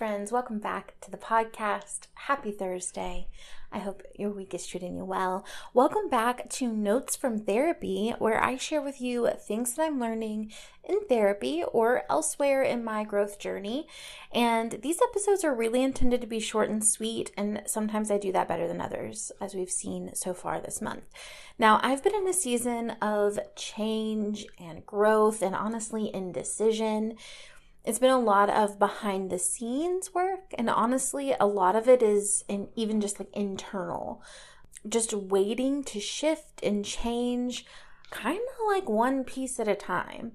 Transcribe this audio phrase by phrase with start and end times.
[0.00, 0.32] Friends.
[0.32, 2.06] Welcome back to the podcast.
[2.14, 3.28] Happy Thursday.
[3.70, 5.44] I hope your week is treating you well.
[5.74, 10.52] Welcome back to Notes from Therapy, where I share with you things that I'm learning
[10.88, 13.86] in therapy or elsewhere in my growth journey.
[14.32, 18.32] And these episodes are really intended to be short and sweet, and sometimes I do
[18.32, 21.04] that better than others, as we've seen so far this month.
[21.58, 27.18] Now, I've been in a season of change and growth and honestly indecision
[27.84, 32.02] it's been a lot of behind the scenes work and honestly a lot of it
[32.02, 34.22] is in even just like internal
[34.88, 37.64] just waiting to shift and change
[38.10, 40.32] kind of like one piece at a time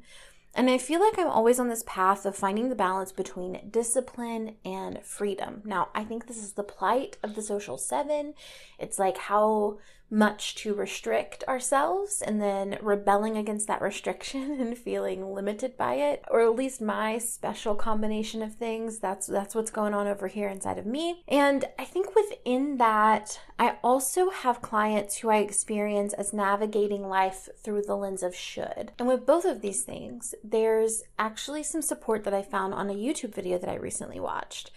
[0.57, 4.55] and I feel like I'm always on this path of finding the balance between discipline
[4.63, 5.61] and freedom.
[5.65, 8.35] Now, I think this is the plight of the social seven.
[8.79, 9.79] It's like how
[10.09, 16.23] much to restrict ourselves and then rebelling against that restriction and feeling limited by it
[16.29, 18.99] or at least my special combination of things.
[18.99, 21.23] That's that's what's going on over here inside of me.
[21.27, 27.49] And i think within that i also have clients who i experience as navigating life
[27.63, 28.91] through the lens of should.
[28.99, 32.93] And with both of these things there's actually some support that i found on a
[32.93, 34.71] youtube video that i recently watched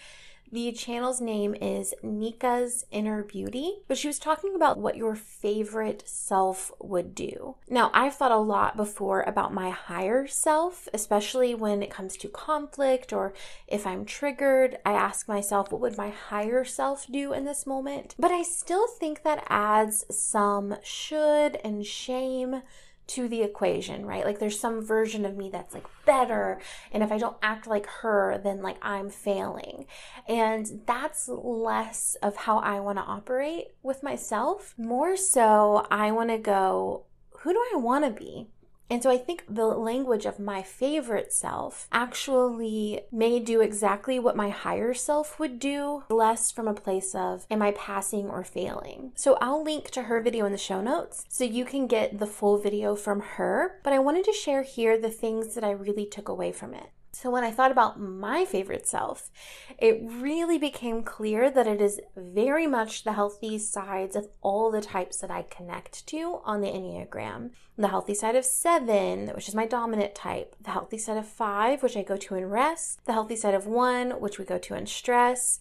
[0.51, 6.03] the channel's name is Nika's Inner Beauty, but she was talking about what your favorite
[6.07, 7.57] self would do.
[7.69, 12.29] Now, I've thought a lot before about my higher self, especially when it comes to
[12.29, 13.35] conflict or
[13.67, 14.79] if I'm triggered.
[14.85, 18.15] I ask myself, what would my higher self do in this moment?
[18.19, 22.63] But I still think that adds some should and shame
[23.09, 24.25] to the equation, right?
[24.25, 26.61] Like there's some version of me that's like better.
[26.93, 29.87] And if I don't act like her, then like I'm failing.
[30.29, 34.75] And that's less of how I want to operate with myself.
[34.79, 37.07] More so, I want to go,
[37.41, 38.49] who do I want to be?
[38.91, 44.37] And so I think the language of my favorite self actually may do exactly what
[44.37, 49.13] my higher self would do, less from a place of am I passing or failing.
[49.15, 52.27] So I'll link to her video in the show notes so you can get the
[52.27, 53.81] full video from her.
[53.85, 56.91] But I wanted to share here the things that I really took away from it.
[57.21, 59.29] So, when I thought about my favorite self,
[59.77, 64.81] it really became clear that it is very much the healthy sides of all the
[64.81, 67.51] types that I connect to on the Enneagram.
[67.77, 71.83] The healthy side of seven, which is my dominant type, the healthy side of five,
[71.83, 74.75] which I go to in rest, the healthy side of one, which we go to
[74.75, 75.59] in stress,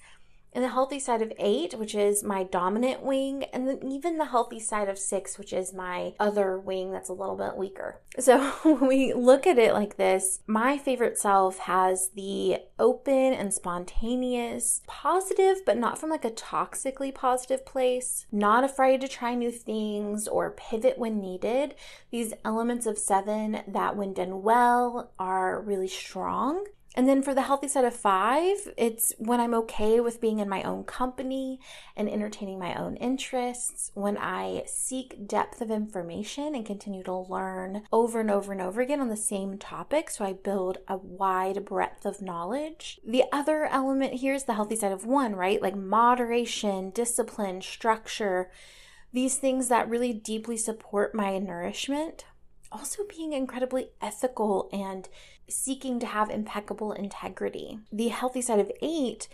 [0.58, 4.26] and the healthy side of eight, which is my dominant wing, and then even the
[4.26, 8.02] healthy side of six, which is my other wing that's a little bit weaker.
[8.20, 13.54] So when we look at it like this, my favorite self has the open and
[13.54, 19.52] spontaneous, positive, but not from like a toxically positive place, not afraid to try new
[19.52, 21.76] things or pivot when needed.
[22.10, 26.66] These elements of seven that, when done well, are really strong
[26.98, 30.50] and then for the healthy side of five, it's when I'm okay with being in
[30.50, 31.60] my own company
[31.96, 37.84] and entertaining my own interests, when I seek depth of information and continue to learn
[37.94, 40.10] over and over and over again on the same topic.
[40.10, 43.00] So I build a wide breadth of knowledge.
[43.06, 45.62] The other element here is the healthy side of one, right?
[45.62, 48.50] Like moderation, discipline, structure,
[49.14, 52.26] these things that really deeply support my nourishment.
[52.72, 55.08] Also being incredibly ethical and
[55.48, 57.80] seeking to have impeccable integrity.
[57.92, 59.28] The healthy side of eight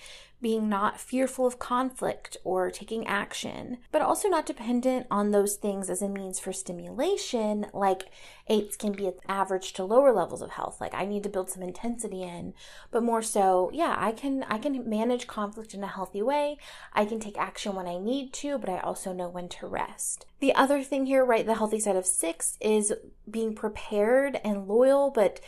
[0.43, 5.89] being not fearful of conflict or taking action, but also not dependent on those things
[5.89, 8.11] as a means for stimulation, like
[8.49, 10.79] eights can be at average to lower levels of health.
[10.81, 12.53] Like I need to build some intensity in,
[12.91, 16.57] but more so, yeah, I can I can manage conflict in a healthy way.
[16.91, 20.25] I can take action when I need to, but I also know when to rest.
[20.41, 22.93] The other thing here, right, the healthy side of six is
[23.31, 25.39] being prepared and loyal, but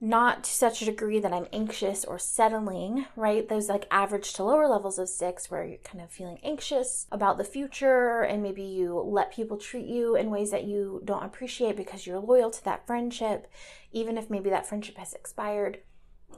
[0.00, 3.48] not to such a degree that I'm anxious or settling, right?
[3.48, 7.36] Those like average to lower levels of six where you're kind of feeling anxious about
[7.36, 11.76] the future and maybe you let people treat you in ways that you don't appreciate
[11.76, 13.48] because you're loyal to that friendship,
[13.90, 15.80] even if maybe that friendship has expired.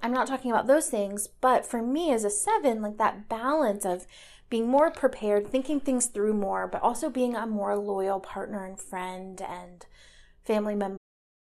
[0.02, 3.84] I'm not talking about those things, but for me as a seven, like that balance
[3.84, 4.06] of
[4.48, 8.80] being more prepared, thinking things through more, but also being a more loyal partner and
[8.80, 9.84] friend and
[10.44, 10.99] family member.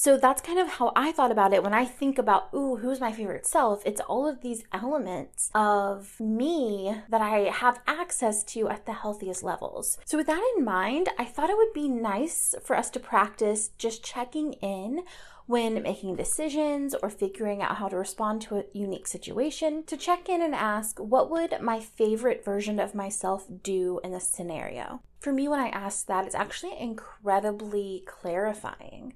[0.00, 3.00] So that's kind of how I thought about it when I think about, ooh, who's
[3.00, 3.82] my favorite self?
[3.84, 9.42] It's all of these elements of me that I have access to at the healthiest
[9.42, 9.98] levels.
[10.06, 13.72] So, with that in mind, I thought it would be nice for us to practice
[13.76, 15.02] just checking in
[15.50, 20.28] when making decisions or figuring out how to respond to a unique situation to check
[20.28, 25.02] in and ask, what would my favorite version of myself do in this scenario?
[25.18, 29.14] For me, when I ask that, it's actually incredibly clarifying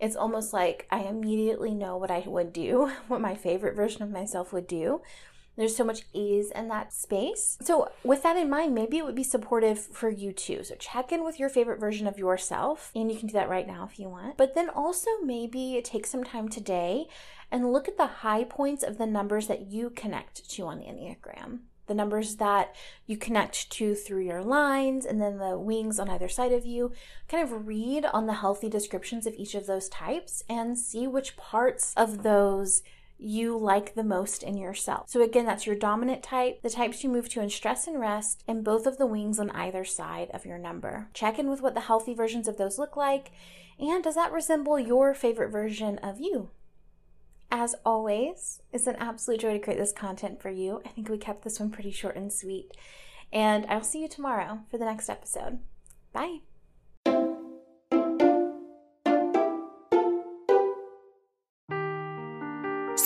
[0.00, 4.10] it's almost like I immediately know what I would do, what my favorite version of
[4.10, 5.02] myself would do.
[5.56, 7.58] There's so much ease in that space.
[7.62, 10.64] So, with that in mind, maybe it would be supportive for you too.
[10.64, 13.66] So, check in with your favorite version of yourself, and you can do that right
[13.66, 14.36] now if you want.
[14.36, 17.06] But then also, maybe take some time today
[17.50, 20.86] and look at the high points of the numbers that you connect to on the
[20.86, 22.74] Enneagram the numbers that
[23.06, 26.92] you connect to through your lines and then the wings on either side of you.
[27.28, 31.36] Kind of read on the healthy descriptions of each of those types and see which
[31.36, 32.82] parts of those
[33.18, 35.08] you like the most in yourself.
[35.08, 38.42] So, again, that's your dominant type, the types you move to in stress and rest,
[38.46, 41.08] and both of the wings on either side of your number.
[41.14, 43.30] Check in with what the healthy versions of those look like,
[43.78, 46.50] and does that resemble your favorite version of you?
[47.50, 50.82] As always, it's an absolute joy to create this content for you.
[50.84, 52.76] I think we kept this one pretty short and sweet.
[53.32, 55.58] And I'll see you tomorrow for the next episode.
[56.12, 56.40] Bye.